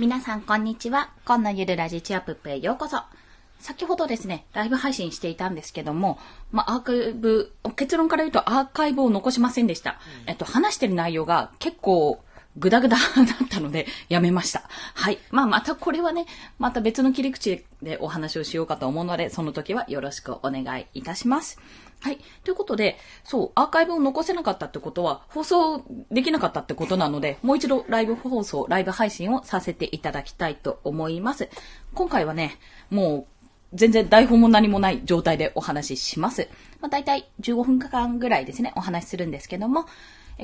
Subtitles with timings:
[0.00, 1.10] 皆さんこんにちは。
[1.26, 3.02] 今のゆるラジチアップへようこそ。
[3.58, 6.18] 先ほどですね、ライブ配信していたんですけども、
[6.52, 10.00] まあ、アーカイブ、結論から言うとアーカイブを残しませんでした。
[10.24, 12.18] えっと、話してる内容が結構、
[12.56, 13.02] ぐだぐだだ
[13.44, 14.62] ったので、やめました。
[14.94, 15.18] はい。
[15.30, 16.24] まあ、またこれはね、
[16.58, 21.60] また別の切り口でお話をしようかと思うので、その時はよろしくお願いいたします。
[22.00, 22.18] はい。
[22.44, 31.50] ということで、そう、アーカイブを残せなかったってことは、放送できなかったってことなので、もう一度ライブ放送、ライブ配信をさせていただきたいと思います。
[31.92, 32.58] 今回はね、
[32.88, 33.40] もう、
[33.74, 36.48] 全然台本も何もない状態でお話しします。
[36.80, 39.84] まあ、大体15分間ぐらいですね、お話しするんですけども、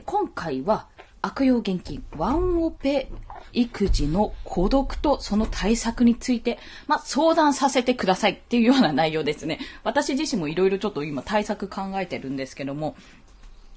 [0.04, 0.86] 今回は、
[1.26, 3.08] 悪用現金、ワンオペ
[3.52, 9.58] 育児の孤独とその対策について、まあ、相談させてくださいっていうような内容ですね。
[9.82, 12.94] 私自身もいろいろちょっと今対策考えてるんですけども、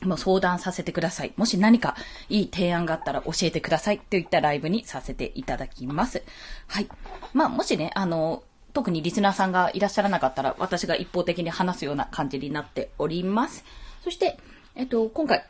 [0.03, 1.33] も相談させてください。
[1.37, 1.95] もし何か
[2.29, 6.21] いい提案があったら教えてくださいといったライブにさせていただきます。
[6.67, 6.87] はい。
[7.33, 13.65] まあ、もしね、あの、特にリスナーさんがいらっしゃらなかったら、私が一方的に話すような感じになっております。
[14.03, 14.37] そして、
[14.75, 15.43] えっと、今回、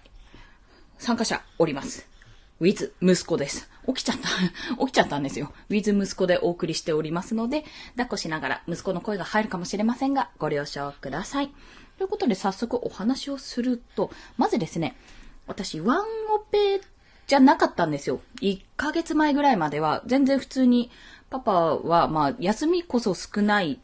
[0.99, 2.07] 参加者おります。
[2.61, 3.69] with 息子です。
[3.87, 4.29] 起きちゃった。
[4.85, 5.51] 起きちゃったんですよ。
[5.69, 11.51] with 息子でお送りしておりますので、抱っこしながら息子の声が入るかもしれませんが、ご了承ください。
[11.97, 14.95] ということで早速お話をすると、まずですね、
[15.47, 15.99] 私、ワン
[16.33, 16.81] オペ
[17.27, 18.19] じゃなかったんですよ。
[18.41, 20.91] 1ヶ月前ぐらいまでは、全然普通に、
[21.29, 23.79] パパは、まあ、休みこそ少ない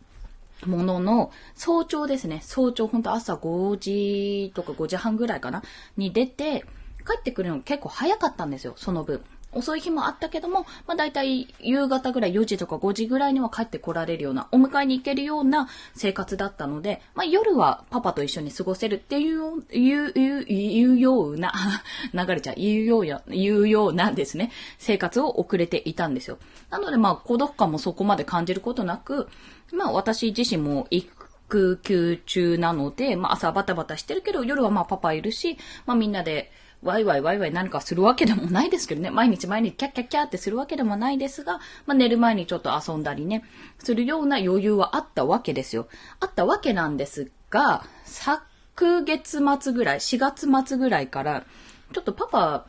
[0.66, 2.42] ものの、早朝ですね。
[2.44, 5.64] 早朝、ほんと朝5時とか5時半ぐらいかな？
[5.98, 6.66] に出て、
[7.06, 9.22] 帰ってくるの結構早かったんですよ、その分。
[9.56, 21.54] 遅い日もあったけども、まあ大体夕方ぐらい4時とか5時ぐらいには帰ってこられるような、お迎えに行けるような生活だったので、まあ夜はパパと一緒に過ごせるっていう、いう、いう、いうような、
[22.14, 26.38] 流れちゃう、いうようや、いうようなですね、生活を送れていたんですよ。
[26.70, 29.30] なのでまあ孤独感もそこまで感じることなく、
[29.72, 36.52] まあ私自身も育休中なので、まあ朝バタバタしてるけど、夜はまあパパいるし、まあみんなで、
[36.86, 39.10] ワイワイワイワイ何かするわけでもないですけどね。
[39.10, 43.44] 毎日毎日キャッキャッキャってするわけでもないですが、まあ、寝る前にちょっと遊んだりね、
[43.80, 45.88] するような余裕はあったわけですよ。
[46.20, 51.44] あったわけなんですが、昨月末ぐらい、4月末ぐらいから、
[51.92, 52.66] ちょっとパパ、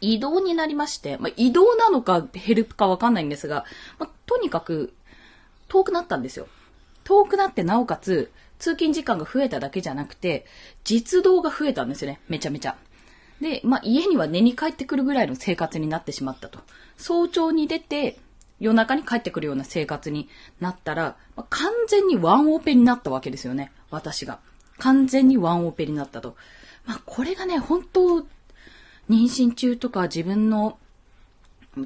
[0.00, 3.66] 移動になりまして、まあ、移動なのかヘルプかわかんないんですが、
[3.98, 4.94] まあ、とにかく
[5.68, 6.48] 遠くなったんですよ。
[7.04, 10.46] 遠くなってなおかつ、通勤時間が増えただけじゃなくて、
[10.84, 12.20] 実動が増えたんですよね。
[12.28, 12.76] めちゃめちゃ。
[13.40, 16.60] で、まあ、家には寝に帰ってくるぐらいの生活になってしまったと。
[16.96, 18.18] 早朝に出て、
[18.60, 20.28] 夜中に帰ってくるような生活に
[20.60, 23.72] なったら、まあ、完全にワンオペになったわけですよね。
[23.90, 24.38] 私が。
[24.78, 26.36] 完全にワンオペになったと。
[26.86, 28.26] まあ、これがね、本当
[29.10, 30.78] 妊娠中とか自分の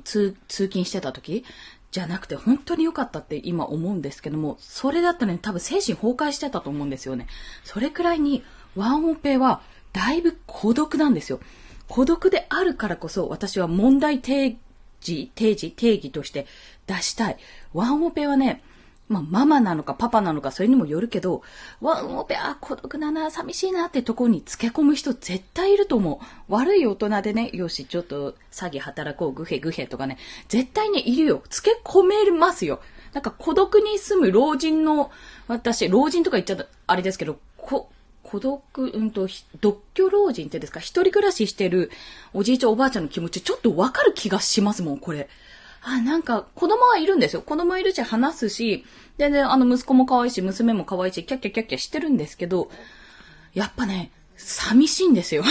[0.04, 1.44] 通、通勤してた時
[1.90, 7.26] じゃなくて本当に良かったって今思うんですけども、それだったらね、多分精神崩壊してたと思うんですよね。
[7.64, 8.44] それくらいに
[8.76, 9.62] ワンオペは
[9.92, 11.40] だいぶ孤独なんですよ。
[11.88, 14.56] 孤独であるからこそ私は問題定
[15.00, 16.46] 義、定義、定義として
[16.86, 17.38] 出したい。
[17.72, 18.62] ワンオペはね、
[19.08, 21.42] まあ、ママなのかパパなのかそれにもよるけど、
[21.80, 26.52] ワンオペ、あ、孤独だな、寂しいなってとこにつけ込む人絶対いると思う。
[26.52, 30.18] 悪い大人でね、よし、ちょっと詐欺働こう、グヘグヘとかね、
[30.48, 31.42] 絶対ね、いるよ。
[31.48, 32.80] つけ込めますよ。
[33.14, 35.10] なんか孤独に住む老人の、
[35.46, 37.88] 私、老人とか言っちゃった、あれですけど、こ、
[38.30, 39.26] 孤独、うんと、
[39.62, 41.90] 独居老人ってですか、一人暮らししてる
[42.34, 45.30] おじいちゃんおばあちゃんの気持ちちょっとわかる気がしますもん、これ。
[45.80, 47.40] あ、なんか、子供はいるんですよ。
[47.40, 48.84] 子供いるし話すし、
[49.16, 52.70] 全然あの息子も可愛いし、娘も可愛いし、キャッキャキャッキャしてるんですけど、
[53.54, 55.42] やっぱね、寂しいんですよ。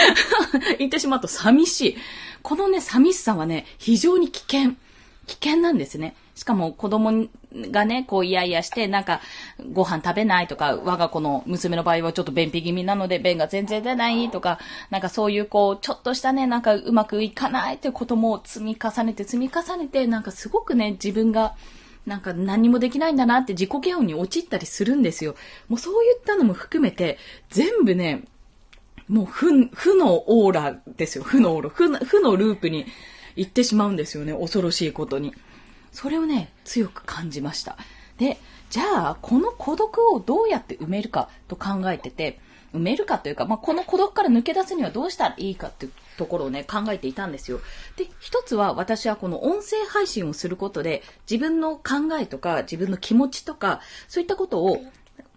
[0.78, 1.96] 言ってしまうと寂しい。
[2.40, 4.76] このね、寂しさはね、非常に危険。
[5.26, 6.16] 危険なんですね。
[6.36, 7.28] しかも子供
[7.70, 9.22] がね、こうイヤイヤして、なんか、
[9.72, 14.58] ご飯食べないとか、我が子の娘の場合はちょっと便秘気味なので、便が全然出ないとか、
[14.90, 21.56] なんかそういうこう、ちょっとしたね、なんかうまくいかないっていうことも積み重ねて積み重ねて、なんかすごくね、自分が、
[22.04, 25.36] なんか何もできないんだなって自己嫌悪に陥ったりするんですよ。
[25.68, 27.16] もうそういったのも含めて、
[27.48, 28.24] 全部ね、
[29.08, 31.24] もう負、負のオーラですよ。
[31.24, 31.70] 負のオーラ。
[31.70, 32.84] 負の負のループに
[33.36, 34.34] 行ってしまうんですよね。
[34.34, 35.32] 恐ろしいことに。
[35.96, 37.78] それをね、強く感じました。
[38.18, 38.36] で、
[38.68, 42.38] じゃあ、この孤独をどうやって埋めるかと考えてて、
[42.74, 47.60] 埋めるかというか、まあ、この孤独から抜け出すにはどうしたらいいかっていうところをね、考えていたんですよ。
[47.96, 54.82] で、一つは私はこの音声配信をすることで、自分の考えとか、自分の気持ちとか、そういったことを、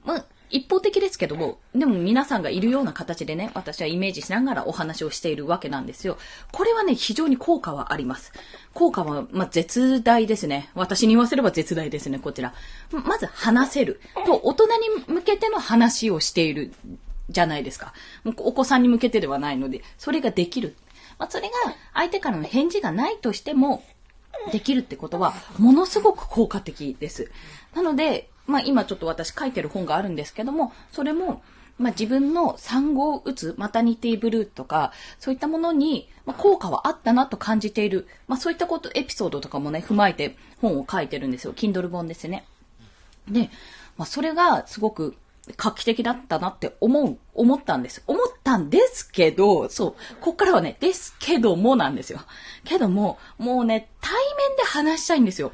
[0.03, 6.17] まあ、一方的ですけども、でも皆さんがいるような形でね、私はイメージしながらお話をしているわけなんですよ。
[6.51, 8.31] これはね、非常に効果はあります。
[8.73, 10.69] 効果は、まあ、絶大ですね。
[10.73, 12.53] 私に言わせれば絶大ですね、こちら。
[12.91, 14.01] まず話せる。
[14.25, 14.71] と、大人に
[15.07, 16.73] 向けての話をしている
[17.29, 17.93] じゃないですか。
[18.37, 20.75] お子さんに向けてではないので、それができる。
[21.17, 21.53] まあ、それが
[21.93, 23.83] 相手からの返事がないとしても、
[24.51, 27.29] できるってことは、ものすごく効果的です。
[27.73, 31.41] なので、まあ今ちょっと私書いてる本があるんですけども、それも、
[31.77, 38.07] まあ自分の産後を打つマタニティブルーとか、そういったものに、まあ、効果はあったなと感じている。
[38.27, 41.53] まあそういったこと、エピソードとかもね、踏まえて本を書いてるんですよ。
[41.53, 42.45] Kindle 本ですね。
[43.29, 43.49] で、
[43.97, 45.15] まあそれがすごく
[45.57, 48.03] 画期的だったなって思う、思ったんです。
[48.07, 52.19] 思ったんですけど、そう、こっからはね、ですけどもなんですよ。
[52.65, 54.13] けども、もうね、対
[54.47, 55.51] 面で話したいんですよ。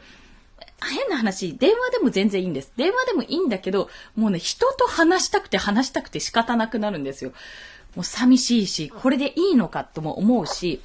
[0.86, 2.72] 変な話、電話でも全然いいんです。
[2.76, 7.32] 電話でもいいんだけど、もうね、人と話したくて話したくて仕方なくなるんですよ。
[7.96, 10.82] もう寂しいし、これでいいのかとも思うし、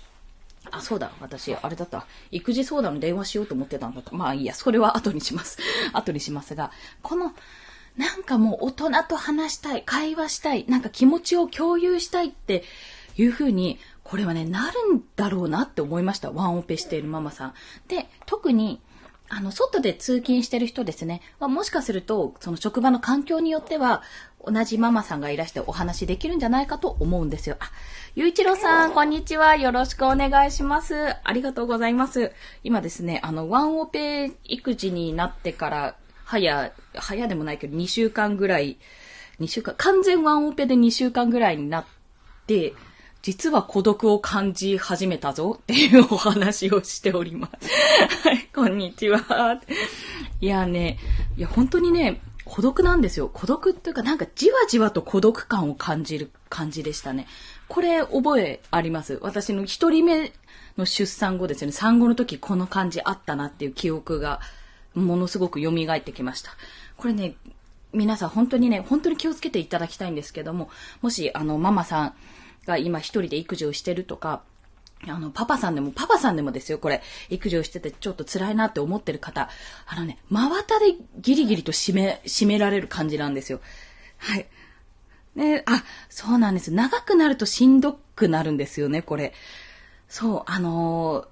[0.71, 2.07] あ、そうだ、私、あれだった。
[2.31, 4.13] 育児相談の電話しようと思ってたんだった。
[4.13, 5.59] まあいいや、それは後にします。
[5.93, 6.71] 後にしますが、
[7.03, 7.35] この、
[7.97, 12.65] なんかもう大人と話したい、会話したい、なんか気持ちを共有したいって
[13.17, 16.31] いう風に、これはね、なるんだろうなって思いました。
[16.31, 17.55] ワンオペしているママさん。
[17.89, 18.81] で、特に、
[19.33, 21.23] あの、外で通勤してる人ですね。
[21.39, 24.03] まあ、もしかすると、その職場の環境によっては、
[24.45, 27.57] 同じママさんがいらしてお話できるんじゃないかと思うんですよ。
[27.61, 27.71] あ、
[28.17, 29.55] ゆういちろうさん、こんにちは。
[29.55, 31.15] よろしくお願いします。
[31.23, 32.33] ありがとうございます。
[32.65, 38.79] 今ですね、あの、ワンオペ育児になってから、早、早でもないけど、2週間ぐらい、
[39.39, 41.85] 2週間、完全ワンオペで2週間ぐらいになっ
[42.49, 42.75] て、
[43.23, 48.29] 実は孤独を感じ始めたぞっていうお話をしております。
[48.29, 49.61] はい、こんにちは。
[50.41, 50.99] いやね、
[51.37, 53.29] いや本当にね、孤独なんですよ。
[53.33, 57.27] 孤独っていうかなんかじわじわと孤独感を感じる感じでしたね。
[57.69, 59.19] これ覚えあります？
[59.21, 60.33] 私の一人目
[60.79, 61.73] の出産後ですよね。
[61.73, 64.41] 産後の時この感じあったなっていう記憶が
[64.95, 66.53] ものすごく蘇ってきました。
[66.97, 67.35] これね、
[67.93, 70.71] 皆さん本当にね、本当に気をつけていただきたいんですけども、
[71.03, 72.15] もし、あの、ママさん
[72.67, 74.43] が今一人で育児をしてるとか、
[75.09, 79.49] あの、パパさんでも、パパさんでもですよ、これ、育児をしててちょっと辛いなって思ってる方、
[79.87, 83.61] あのね、真綿でギリギリと締め、締められる感じなんですよ。
[84.19, 84.47] はい。
[85.35, 86.71] ね、あ、そうなんです。
[86.71, 89.33] 長くなるとしんどくなるんですよね、これ。
[90.09, 91.27] そう、あのー、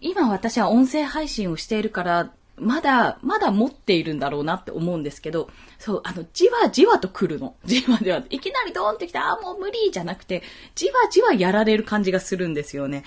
[0.00, 7.54] 今私は音声配信をしているから、まだ、まだ持っているんだろうなって思うんですけど、そう、あの、じわじわと来るの。
[7.64, 8.22] じわじわ。
[8.30, 10.42] いきなりドーンってきて、ああ、もう無理じゃなくて、
[10.74, 13.04] じわじわやられる感じがするんですよね。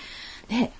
[0.48, 0.72] で、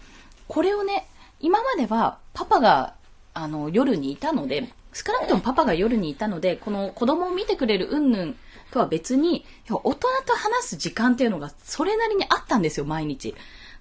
[0.49, 1.09] これをね、
[1.41, 2.95] 今まではパパが、
[3.35, 8.37] あの、夜にいたので、少なくともパパが夜にいたので、この子供を見てくれるうんぬん
[8.71, 13.35] とは別に、大人と話す時間っていうのがそれなりにあったんですよ、毎日。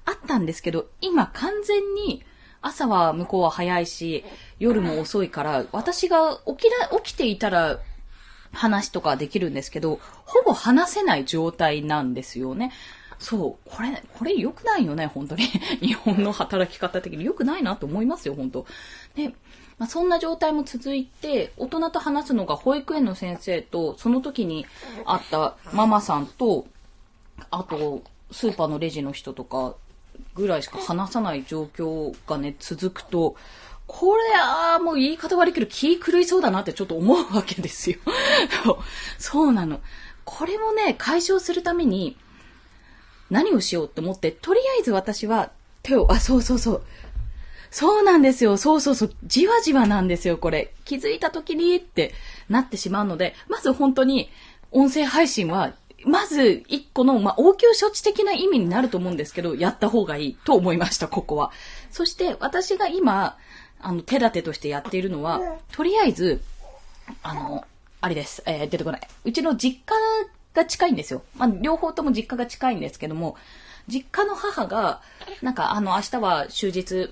[0.05, 2.23] あったんですけど、今完全に、
[2.65, 4.25] 朝は向こうは早いし、
[4.57, 7.79] 夜も遅いから、私が起きら、起きていたら、
[8.51, 12.71] 話とかできるんですけど、ほぼ話せない状態なんですよね。
[13.19, 13.69] そう。
[13.69, 15.43] これ、これ良くないよね、本当に。
[15.79, 18.65] 日本の働き方的に良くないなと思いますよ、本当
[19.15, 19.29] で、
[19.77, 24.65] まあ、そんな状態も続いて、大人と話すのが保育園の先生と、その時に
[25.05, 26.65] 会ったママさんと、
[27.51, 28.01] あと、
[28.31, 29.75] スーパーのレジの人とか、
[30.35, 33.35] ぐらいしか話さない状況がね、続くと、
[33.87, 37.97] これ、ああ、もう言い方悪いけど気狂いそうだなってちょっと思うわけですよ。
[39.17, 39.79] そうなの。
[40.25, 42.17] これもね、解消するために、
[43.29, 45.51] 何をしようって思って、とりあえず私は
[45.83, 46.83] 手を、あ、そうそうそう。
[47.71, 48.57] そうなんですよ。
[48.57, 49.15] そうそうそう。
[49.23, 50.73] じわじわなんですよ、これ。
[50.83, 52.13] 気づいた時にって
[52.49, 54.29] なってしまうので、まず本当に
[54.71, 55.73] 音声配信は
[56.05, 61.51] まず、一個の、まあ、応急処置的な意味になると思うんですけど、やった方がいいと思いました、ここは。
[61.89, 63.37] そして、私が今、
[63.81, 66.41] あの、手立てとしてやっているのは、とりあえず、
[67.23, 67.65] あの、
[68.01, 68.43] あれです。
[68.45, 69.01] えー、出てこない。
[69.23, 69.95] うちの実家
[70.53, 71.23] が近いんですよ。
[71.35, 73.35] まあ、両方とも実家が近いんですけども、
[73.87, 75.01] 実家の母が、
[75.41, 77.11] なんか、あの、明日は終日、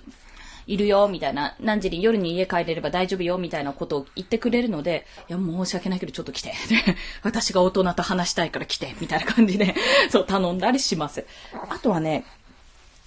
[0.67, 6.53] いるよ、みたいな、何時に夜に家帰れれば大丈夫よ、みたいなことを言ってくれるので、いや、申し訳ないけどちょっと来て。
[7.23, 9.75] 私が大人と話したいから来て、みたいな感じで、
[10.09, 11.25] そう頼んだりします。
[11.69, 12.25] あとはね、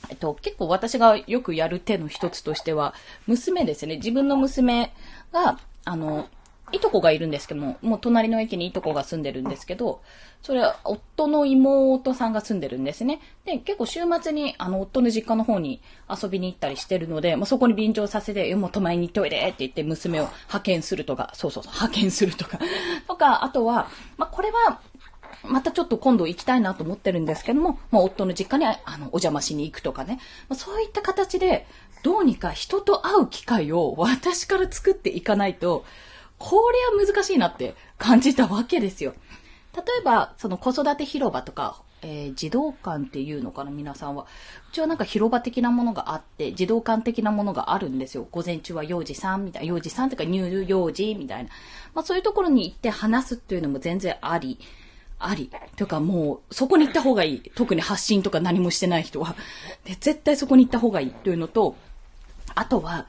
[0.09, 2.95] えっと、結構私がよくやる手の一つとしては、
[3.27, 3.97] 娘ですね。
[3.97, 4.93] 自分の娘
[5.33, 6.29] が、あの、
[6.73, 10.03] いとこがいるんですけども、もう隣の駅にいとこが住んでるんですけど、
[10.43, 13.21] それは夫の妹さんが住んでるんですね。
[13.45, 15.81] で、結構週末にあの夫の実家の方に
[16.11, 22.59] 遊びに行ったりしてるので、まあ、そこに便乗させて、もう泊まりに行っといでって言って娘を派遣するとか、そうそうそう、派遣するとか、
[23.07, 24.81] とか、あとは、まあ、これは、
[25.45, 30.19] またちょっと今度行きたいなと思ってるんですけども、まあ、夫の実家にあのお邪魔しに行くとかね、
[30.49, 31.67] まあ、そういった形で、
[32.03, 35.85] どうにか人と会う機会を私から作っていかないと、
[36.38, 39.14] これは難しいなって感じたわけですよ。
[39.75, 44.26] 例えば、その子育て広場とか、えー、児童館っていうのかな、皆さんは。
[44.71, 48.26] うちはなんか広場的なものがあって、児童館的なものがあるんですよ。
[48.31, 51.50] 午前中は幼児さんみたいな、幼児さんとか乳幼児みたいな。
[51.95, 54.59] まあそういうところに行って話すっていうのも全然あり。
[55.19, 55.50] あり。
[55.76, 57.52] というかもう、そこに行った方がいい。
[57.55, 59.35] 特に発信とか何もしてない人は。
[59.85, 61.76] で、絶対そこに行った方がいいというのと、
[62.55, 63.07] あとは、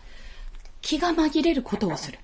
[0.81, 2.19] 気が紛れることをする。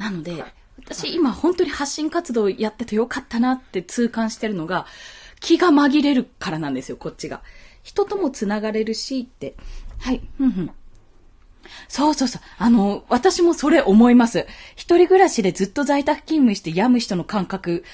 [0.00, 0.42] なので、
[0.78, 4.86] 私今本当に発信活動やっててよかったなって痛感してるのが、
[5.40, 7.42] 気が紛れるからなんですよ、こっちが。
[7.82, 9.54] 人とも繋がれるしって。
[9.98, 10.22] はい。
[10.40, 10.70] うんうん。
[11.86, 12.42] そうそうそう。
[12.56, 14.46] あの、私もそれ思います。
[14.74, 17.84] 一人暮らしでずっと在宅勤務して病む人の感覚。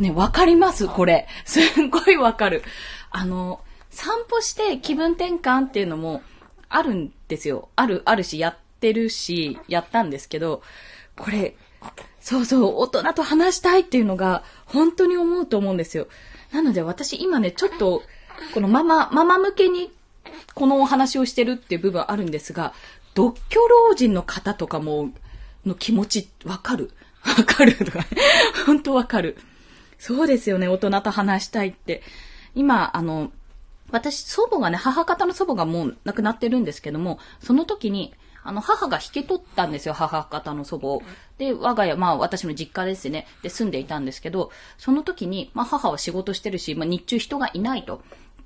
[0.00, 1.28] ね、わかります、これ。
[1.44, 2.64] すっごいわかる。
[3.12, 6.22] あの、散歩して気分転換っていうのも
[6.68, 7.68] あるんですよ。
[7.76, 10.62] ある、あるし、やってるし、やったんですけど、
[11.16, 11.56] これ、
[12.20, 16.08] そうそう、大人と話したいっていうのが、本当に思うと思うんですよ。
[16.52, 18.02] なので私今ね、ちょっと、
[18.52, 19.92] このママ、ママ向けに、
[20.54, 22.72] このお話をしてるっていう部分あるんですが、
[23.14, 25.10] 独居老人の方とかも、
[25.66, 26.90] の気持ち、わかる？
[27.24, 28.04] わかるとか、
[28.66, 29.36] 本当わかる。
[29.98, 32.02] そうですよね、大人と話したいって。
[32.54, 33.32] 今、あの、
[33.90, 38.12] 私、祖母がね、母方の祖母がもう亡くなってるんですけども、その時に、
[38.44, 41.02] あの、母が引き取ったんですよ、母方の祖母を。
[41.38, 48.02] で、我が家、まあ私の実家ですね、で住んでいたんですけど、その時に、まあ母は仕事してるし、まあ日中人がいないと。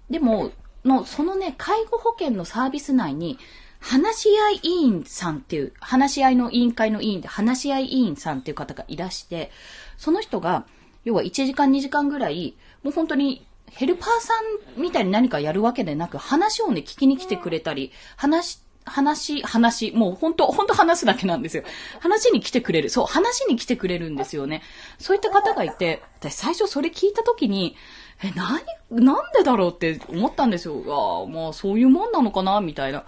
[0.09, 0.52] でも、
[0.85, 3.38] の、そのね、介護保険のサービス内に、
[3.81, 9.50] 話し合い委員さんっていう、話し合いの委員会の委員で、話し合い委員さんっていう方がいらして、
[9.97, 10.64] その人が、
[11.05, 14.35] 要は1時間2時間ぐらい、もう本当にヘルパーさ
[14.76, 21.62] んみたいに何かやるわけでなく、話をね、聞きに来てくれたり、話話、話、もう本当本当話すだけなんですよ。
[22.00, 22.90] 話に来てくれる。
[22.90, 24.62] そう、話に来てくれるんですよね。
[24.99, 27.76] そういった方がいて、私最初それ聞いた時に、
[28.23, 30.83] え、何、なんでだろうって思ったんですよ。
[30.88, 33.04] ああ、まあそういうもんなのかな、みたいな。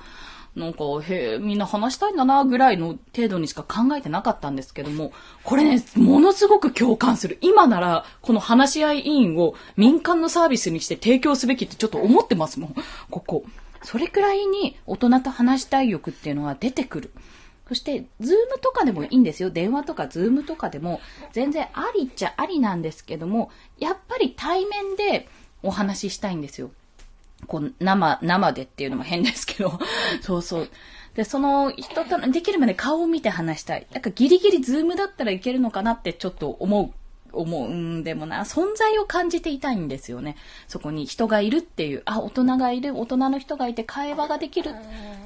[0.56, 5.12] なんか、へえ、みんな話したいんだな、ぐらいの程度にしか考えてなかったんですけども、
[5.44, 7.38] これね、ものすごく共感する。
[7.40, 12.74] 今なら、この話し合い委員を民間のサービスにして提供すべきってちょっと思ってますもん、
[13.10, 13.44] ここ。
[13.82, 17.10] それくらいに大人と話したい欲っていうのが出てくる。
[17.70, 19.50] そして、ズームとかでもいいんですよ。
[19.50, 21.00] 電話とかズームとかでも、
[21.32, 25.28] 全然ありっちゃありなんですけども、やっぱり対面で
[25.62, 26.72] お話ししたいんですよ。
[27.46, 29.78] こう、生、生でっていうのも変ですけど、
[30.20, 30.68] そうそう。
[31.14, 33.86] で、その人と、できるまで顔を見て話したい。
[33.92, 36.92] なんかギリギリズームだったらいけるのかなってちょっと思う
[37.32, 40.36] 思うんでもな、存在を感じていたいんですよね。
[40.68, 44.74] そこに人がいるっていう、あ、大人がいる、大人の人がいて会話ができる。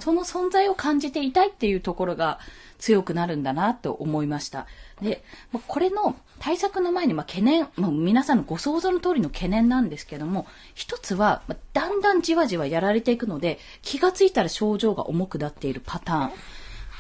[0.01, 2.39] その存在を感じていたいっていうところが
[2.79, 4.67] 強くなるんだなと思いました。
[5.01, 5.25] で、
[5.67, 16.31] これの対策の前に、まあ、懸念、まあ、皆さんのご想像の通りの懸念なんですけども、一つは、まあ、だんだんじわじわやられていくので、気がついたら症状が重くなっているパターン。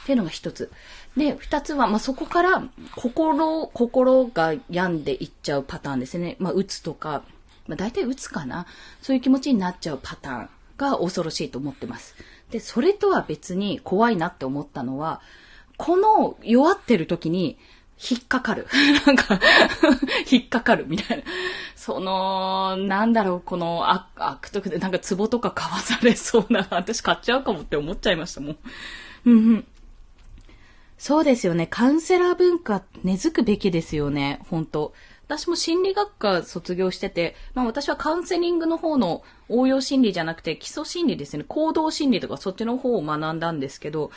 [0.05, 0.71] っていうのが一つ。
[1.17, 2.65] で、二つは、まあ、そこから、
[2.97, 6.37] 心、心が病んでいっちゃうパターンですね。
[6.41, 7.23] まあ、うつとか、
[7.67, 8.67] まあ、大体うつかな。
[9.01, 12.17] そういう気持ちになっちゃうパターンが恐ろしいと思ってます。
[12.51, 15.21] で、それとは別に怖いなって思ったのは、
[15.77, 17.59] この弱ってる時に、
[17.97, 18.67] 引っかかる。
[19.07, 19.41] なんか
[20.31, 21.23] 引っかかるみたいな。
[21.77, 28.57] その、なんだろう、この悪悪徳でなんか壺とか買わされそうな、私買っちゃうかもって思っちゃいましたもん。
[29.27, 29.67] うんうん。
[31.05, 31.67] そうですよね。
[31.67, 34.41] カウンセラー文化根付くべきですよね。
[34.49, 34.95] 本当
[35.27, 41.45] 私も心理学科卒業してて、まあ私はカウンセリングの方の応用心理じゃなくて基礎心理ですね。
[41.47, 44.11] 行動心理とかそっちの方を学んだんですけど、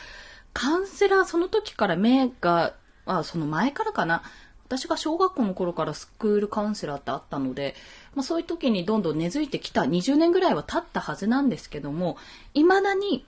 [0.54, 2.72] カウンセラーその時から目が、
[3.04, 4.22] あ、その前からかな。
[4.64, 7.74] 私が小学校の頃からスクールカウンセラーってあったので、
[8.14, 12.16] まあそういう時にどんどん根付いてきた20年ぐらいは経ったはずなんですけども、
[12.54, 13.26] 未だに、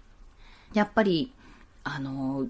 [0.72, 1.30] やっぱり、
[1.84, 2.46] あの、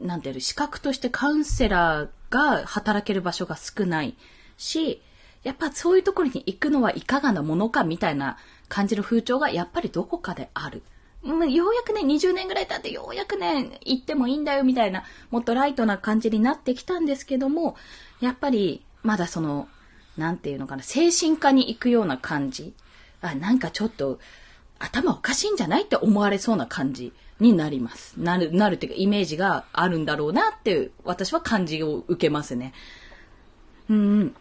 [0.00, 4.16] なんていう資格としてカウンセラーが働ける場所が少ない
[4.56, 5.02] し、
[5.42, 8.36] やっぱそういうところに行くのはいかがなものかみたいな
[8.68, 10.82] 感じの風潮がやっぱりどこかである。
[11.22, 17.76] ようやくね、20年ぐらい経ってようやくね、行ってもいいんだよみたいな、もっとライトな感じになってきたんですけども、
[18.20, 19.68] やっぱり、まだその、
[20.16, 22.74] なんていうのかな、精神科に行くような感じ。
[23.20, 24.18] あ、なんかちょっと、
[24.78, 28.14] 頭おかしいんじゃないって思われそうな感じになります。
[28.20, 32.72] なる、なるっていうか、イメージがあるんだろうなって、私は感じを受けますね。
[33.88, 34.36] うん。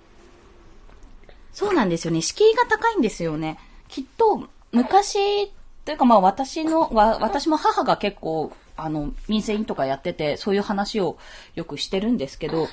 [1.52, 2.22] そうなんですよね。
[2.22, 3.58] 敷居が高いんですよね。
[3.88, 5.52] きっと、昔
[5.86, 11.18] というかまあ私の、私も母が結構、あの、民生委員とかやってて、そういう話を
[11.56, 12.68] よくしてるんですけど、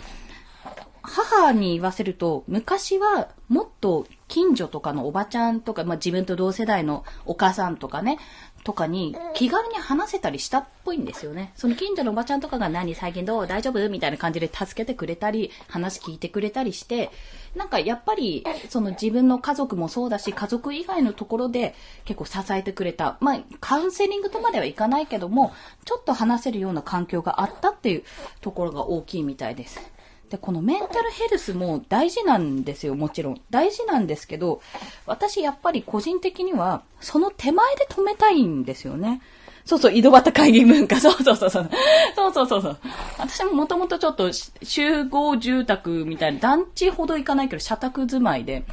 [1.06, 8.18] 母に言わせると、昔はもっと近所とかのおばちゃんとか、まあ自分と同世代のお母さんとかね、
[8.64, 11.52] とかに気軽に話せたりしたっぽいんですよね。
[11.54, 17.12] その近所のおばちゃんとかが何最近どう大丈夫みたいな感じで助けてくれたり、話聞いてくれたりして、
[17.54, 23.18] なんかやっぱり、その自分の家族もそうだし、家族以外のところで結構支えてくれた。
[23.20, 25.52] まあ、カウンセリングとまではいかないけども、
[25.84, 28.02] ちょっと話せるような環境があったっていう
[28.40, 29.95] ところが大きいみたいです。
[30.30, 33.40] で、このメンタルヘルスも大事なんですよ、もちろん。
[33.50, 34.60] 大事なんですけど、
[35.06, 39.20] 私やっぱり個人的には、その手前で止めたいんですよね。
[39.64, 40.98] そうそう、井戸端会議文化。
[41.00, 41.70] そうそうそうそう。
[42.14, 42.78] そうそうそうそう。
[43.18, 48.64] 私ももともとちょっと集合住宅みたいな、団地ほど行かないけど、社宅住まいで、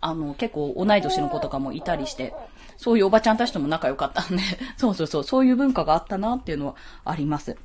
[0.00, 2.34] あの、結構同い年の子とかもいたりして、
[2.76, 4.42] そういうおばちゃんたちとも仲良かったんで、
[4.76, 6.74] そうそうそう、そういう文化があったなっていうのは
[7.04, 7.56] あります。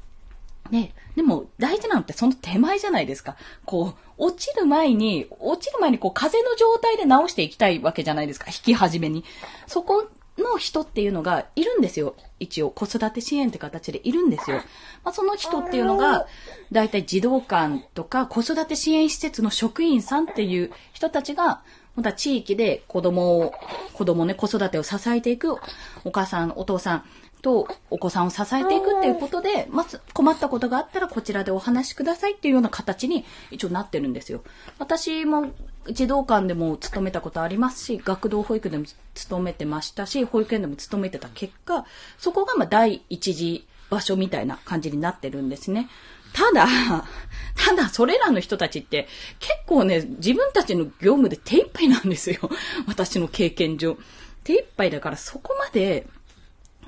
[0.72, 3.36] ね、でも大事なのってその手前じゃないですか。
[3.66, 8.48] こう、落ちる前に、落ちる前にこう風の状態で直していきたいわけじゃないですか。
[8.48, 9.24] 引き始めに。
[9.68, 12.16] そこの人っていうのがいるんですよ。
[12.40, 14.58] 一応、子育て支援って形でいるんですよ。
[15.04, 16.26] まあ、その人っていうのが、
[16.72, 21.62] だいたい児童館とか子育て支援施設の職員さんっていう人たちが、
[21.96, 23.54] また地域で子供を、
[23.94, 25.56] 子供ね、子育てを支えていく
[26.04, 27.04] お母さん、お父さん、
[27.44, 34.44] とお子さんを支えていくっていうことで、まず困ったことがあったらこちらでお話しくださいっていうような形に一応なってるんですよ。
[34.80, 35.52] 私も
[35.92, 41.86] 児童館でも勤めたことありますし、学童保育でも勤めてましたし、保育園でも勤めてた結果、
[42.18, 45.90] そこがまあ第一次場所みたいな感じになってるんですね。
[46.32, 46.66] ただ、
[47.56, 49.08] ただ、それらの人たちって
[49.40, 52.50] 結構ね、自分たちの業務で手一杯なんですよ。
[52.88, 53.98] 私の経験上。
[54.44, 56.08] 手一杯だからそこまで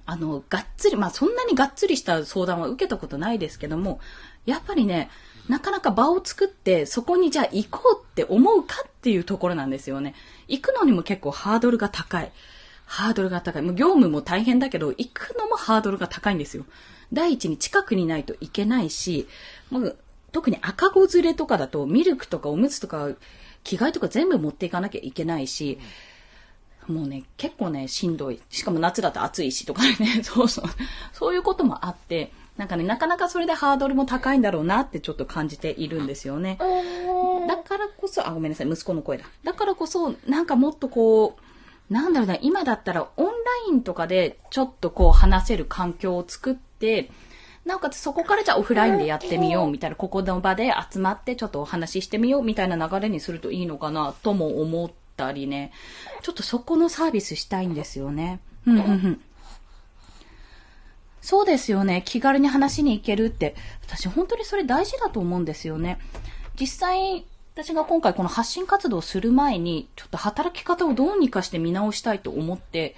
[0.06, 4.00] あの、がっつり、まあそんなにがっつりした相談は受けたことないですけども、
[4.46, 5.10] やっぱりね、
[5.48, 10.14] なかなか場を作って、そこにじゃあ行こうって思うかっていうところなんですよね。
[10.48, 12.32] 行くのにも結構ハードルが高い。
[12.86, 13.62] ハードルが高い。
[13.64, 16.66] もう業務も大変だけど、行くのもハードルが高いんですよ。
[17.12, 19.28] 第一に近くにないといけないし、
[19.72, 19.98] もう
[20.32, 23.10] 特に赤子連れとかだと、ミルクとかおむつとか、
[23.64, 25.86] 着替えとか全部持っていかなきゃいけないし、うん
[26.88, 28.40] もうね、結構ね、しんどい。
[28.50, 30.66] しかも夏だと暑いしとかね、 そうそう。
[31.14, 36.58] そういうこともあって、なんかね、なかなかそれでハードルも高いんだろうなってちょっと感じているんですよね。
[37.48, 39.26] だからこそ、あ、ごめんなさい、息子の声だ。
[39.44, 43.32] だからこそ、なんかもっとこう、なんだろうな、今だったらオンラ
[43.70, 47.12] インとかでちょっとこう話せる環境を作って、
[47.66, 55.72] なおかつそこからじゃあオフラインでやってみようみたいな、ここの場で集まってちょっとお話ししてみようみたいな流れにするといいのかなとも思ったりね、
[56.22, 58.40] ちょっとそこのサービスしたいんですよね。
[58.66, 59.22] うんうんうん。
[61.22, 62.04] そうですよね。
[62.06, 63.56] 気軽に話しに行けるって。
[63.84, 65.98] 私本当にそれ大事だと思うんですよね。
[66.60, 67.26] 実際、
[67.56, 72.96] 私が今回この発信活動をする前に、ちょっと働き方をどうにかして見直したいと思って、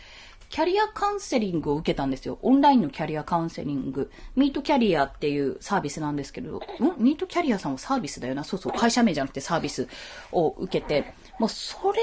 [0.50, 2.40] キャリアカウンセリングを受けたんですよ。
[2.42, 4.10] オンラインのキャリアカウンセリング。
[4.36, 6.62] ミートキャリアっていうサービスなんですけど、ん？
[6.98, 8.44] ミートキャリアさんはサービスだよな。
[8.46, 9.88] そうそう、会社名じゃなくてサービス
[10.32, 12.02] を受けて、もうそれ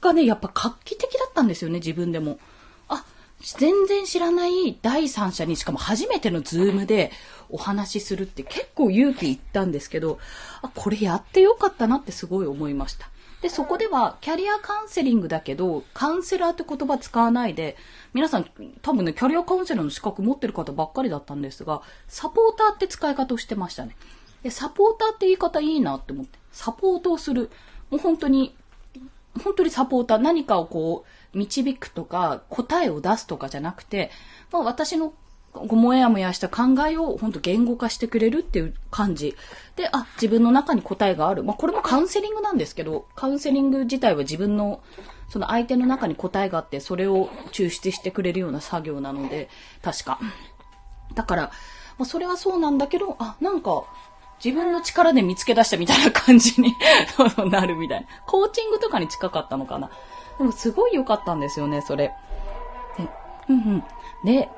[0.00, 2.38] がね、やっぱ画期的だったんですよね、自分でも。
[2.88, 3.04] あ、
[3.40, 7.10] 全然知らない第三者に、しかも初めてのズームで
[7.48, 10.18] お話しするって結構勇気いったんですけど、
[10.62, 13.08] あ、これやってよかったなってすごい思いました。
[13.40, 17.76] で、そこでは、キャリアカウンセリングだけど、カウンセラーって言葉使わないで、
[18.12, 18.50] 皆さん、
[18.82, 23.96] 多分ね、キャリアカウンセラーの資格持ってる方ばっかりだったんですが、サポーターって使い方をしてましたね。
[24.42, 27.50] で、サポーターって言い方いいなって思って、サポートをする。
[27.90, 28.54] もう本当に、
[29.42, 34.10] 本当にサポーター、何かをこう、導くとか、答えを出すとかじゃなくて、
[34.52, 35.12] まあ私の
[35.52, 39.34] ごもやもやした考えを本当言語化してくれるっていう感じ。
[39.74, 41.42] で、あ、自分の中に答えがある。
[41.42, 44.80] まあ、これもカウンセリングなんですけど、カウンセリング自体は自分の、
[45.28, 49.48] その相手の中に答えがあって、それを抽出してくれるような作業なので、
[49.82, 50.20] 確か。
[51.14, 51.42] だから、
[51.98, 53.84] まあ、それはそうなんだけど、あ、なんか、
[54.42, 56.74] 自分の力で見つけ出したみたいな感じに
[57.50, 58.06] なるみたいな。
[58.26, 59.90] コーチングとかに近かったのかな。
[60.38, 62.14] でもすごい良かったんですよね、それ。
[62.96, 63.08] で
[63.48, 63.84] うんうん。
[64.24, 64.48] で、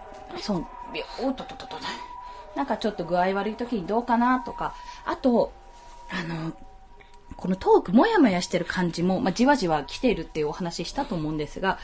[0.41, 0.67] そう、
[1.23, 1.77] おっとっとっとっと。
[2.55, 5.53] なんかちょっと具合悪い時にどうかなとか、あと、
[6.11, 6.53] あの、
[7.37, 11.79] このトークもやもやしてる感じも、まあ、じわじわ来てるっていうお話したと思うんですが、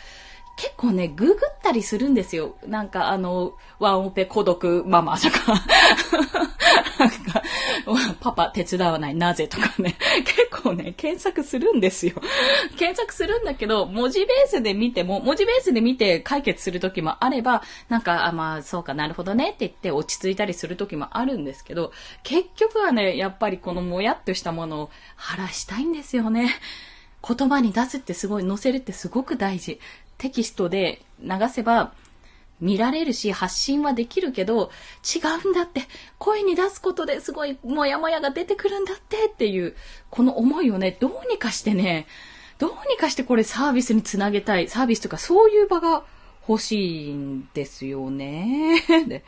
[0.56, 2.56] 結構ね、ググったりするんですよ。
[2.66, 5.38] なんかあの、ワンオペ孤独ママとか、
[8.20, 12.14] パパ手伝わないなぜとかね、 結構ね、検索するんですよ。
[12.78, 26.50] 検索するんだけど、文字ベースで見ても、文字ベースで見て解決するときもあれば、なんか、あ、まあ、そうかなるほどねって言って落ち着いたりするときもあるんですけど、結局はね、やっぱりこのもやっとしたものを晴らしたいんですよね。
[27.26, 29.80] 言葉に出すってすごい、載せるってすごく大事。
[30.18, 31.92] テキストで流せば
[32.60, 34.70] 見られるし発信はできるけど
[35.04, 35.82] 違うんだって
[36.18, 39.76] 声に出すことですごいモヤモヤが出てくるんだってっていう
[40.10, 42.06] この思いをねどうにかしてね
[42.58, 46.04] どうにかしてこれサービスにつなげたいサービスとかそういう場が
[46.48, 48.82] 欲しいんですよね。
[49.06, 49.22] で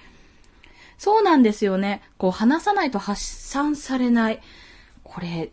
[0.98, 2.02] そうなんですよね。
[2.18, 4.40] こう話さないと発散されない。
[5.02, 5.50] これ、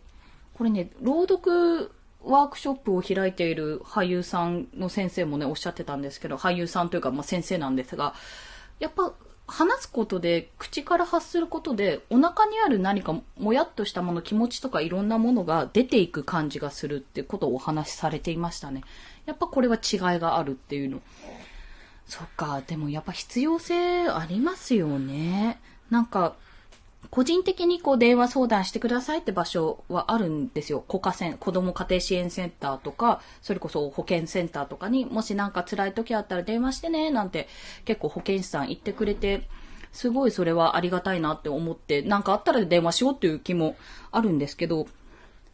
[0.52, 1.90] これね、朗読
[2.28, 8.14] ワークショップを開いている俳優さんの先生もね、おっしゃってたんですけど、俳優さんというか、まあ、先生なんですが、
[8.78, 9.14] やっぱ、
[9.50, 18.84] 話すことで、口から発することで、お腹にある何かもやっとしたもの、気持ちとかいろんなものが出ていく感じがするってことをお話しされていましたね。
[19.24, 21.00] やっぱこれは違いがあるっていうの。
[22.06, 25.58] そっか、でもやっぱ必要性ありますよね。
[25.88, 26.36] なんか、
[27.10, 30.84] 個人的にこう電話相談してくださいって場所はあるんですよ。
[30.86, 37.48] 子家セン、子供家庭支援センターとか、それこそ保健センターとかに、もしなんか辛い時あったら電話してね、なんて
[37.84, 39.48] 結構保健師さん言ってくれて、
[39.92, 43.76] すごいそれはありがたいなって思って、なんかあったら電話しようっていう気も
[44.10, 44.86] あるんですけど、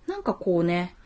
[0.07, 0.97] なんかこうね、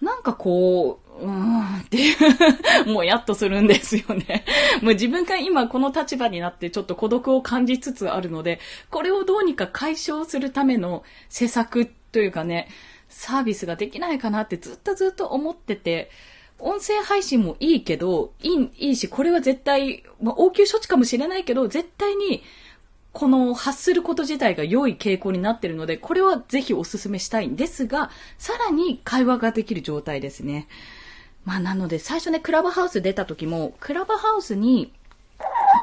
[0.00, 1.61] なんかこう、うーん
[1.92, 4.46] っていうもうやっとするんですよね。
[4.80, 12.68] もう自分が今この立場になってちょっと孤独を感じつつあるので、これをどうにか解消するための施策というかね、
[13.10, 16.10] サービスができないかなってずっとずっと思ってて、
[16.58, 22.42] 音声配信もいいけど、いい、いいし、これは絶対、まあ、応急処置かもしれないけど、絶対に
[23.12, 30.68] この発すること自体が良い傾向になっているので、これはぜひお勧めしたいんですが、さらに会話ができる状態ですね。
[31.44, 34.92] まあなので最初ね、クラブハウス出た時も、クラブハウスに、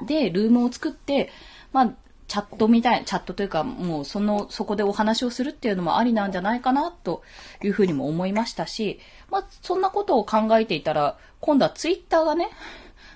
[0.05, 1.29] で、ルームを作って、
[1.73, 1.93] まあ、
[2.27, 7.23] チャットみたい、チャットというか、もうその、そこでお話をするっていうのもありなんじゃないかな、と
[7.63, 12.49] いうふうにも思いましたし、まあ、そんなことを考えていたら、今度はツイッターがね、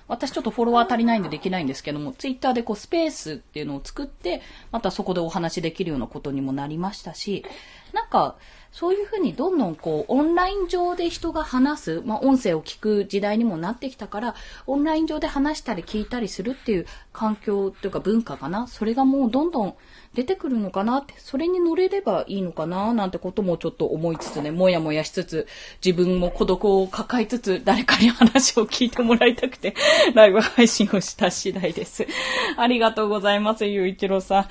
[0.08, 7.44] 私ちょっとフォロワー足りないんでできないんですけども、ツイッターでこうスペースっていうのを作って、またそこでお話できるようなことにもなりましたし、
[7.92, 8.36] なんか、
[8.74, 14.34] そういうふうにどんどんこう、オンライン上で人が話す、まあ、音声を聞く時代にもなってきたから、
[14.66, 18.66] オンライン上で話したり聞いたりするっていう環境というか文化かな。
[18.66, 19.74] それがもうどんどん
[20.14, 25.46] 出てくるのかなって、それに乗れればいいのかななんてこともちょっと思いつつね、もやもやしつつ、
[25.84, 29.76] 自分も孤独を抱えつつ、誰かに話を聞いてもらいたくて、
[30.14, 32.08] ライブ配信をした次第です。
[32.56, 34.48] ありがとうございます、ゆういちろうさん。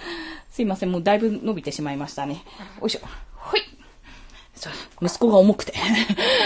[0.49, 2.45] すいません、もうだいぶ伸びてしまいましたね。
[2.79, 3.32] よいしょ。
[5.01, 5.73] 息子が重くて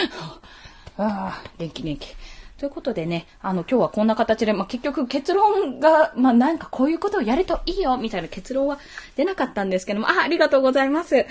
[0.97, 2.15] ああ、元気元気。
[2.57, 8.79] ということでね、あの、今日はこんな形で、まあ、結局結論が、まあ、なんかこういうことをやるといいよ、みたいな結論は
[9.15, 11.09] 出なかったんですけども、あ、ありがとうございます。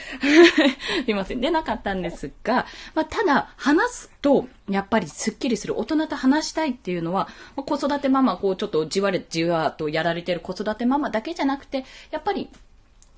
[1.04, 12.48] すいません、出なかったんですが、まあ、ただ、話すと、やっぱりスッキリする、大人と話したいっていうのは、まあ、子育てママ、こう、ちょっとじわれ、じわとやられてる子育てママだけじゃなくて、やっぱり、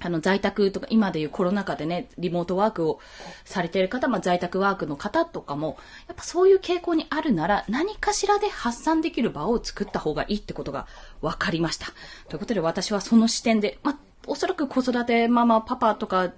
[0.01, 3.01] あの、在宅とか、今でいうコロナ禍でね、リモートワークを
[3.45, 10.87] されている方、まあ、在宅ワークの方とかも、やっぱそういう傾向にあるなら、何かしらで発散できる場を作った方がいいってことが
[11.21, 11.87] 分かりました。
[12.29, 16.33] ということで、私はその視点で、まあ、おそらく子育てママ、パパとか、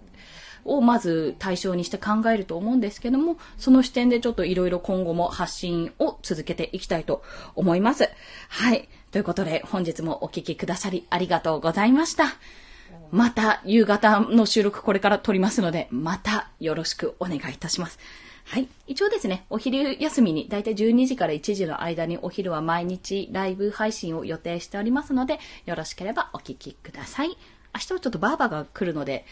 [0.65, 7.23] をまず対象にして考えると思うんですけども、その視点でちょっといろいろ今後も発信を続けていきたいと
[7.55, 8.11] 思います。
[8.49, 8.89] はい。
[9.11, 12.25] ということで、本日もお聴きくださりありがとうございました。
[13.11, 17.99] また夕方の収録これから撮りますので、またよろしくお願いいたします。
[18.45, 18.69] はい。
[18.87, 27.29] 一応ですね、お昼休みに、だいたい12時から1時の間にお昼は毎日ライブ配信を予定しておりますので、よろしければお聞きください。
[27.75, 29.25] 明日はちょっとバーバーが来るので、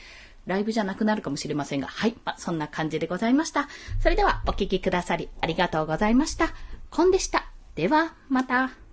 [0.46, 2.16] ライブじゃなくなるかもしれませんが、はい。
[2.24, 3.68] まあ、そんな感じでございました。
[4.00, 6.48] それではお聞きくださりありがとうございました。
[6.90, 7.50] コンでした。
[7.74, 8.87] では、また。